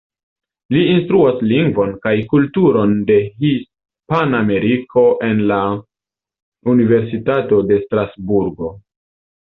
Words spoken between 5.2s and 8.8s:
en la Universitato de Strasburgo.